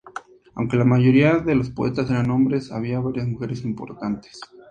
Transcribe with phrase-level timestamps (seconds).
[0.55, 4.41] Aunque la mayoría de los poetas eran hombres, había varias mujeres importantes.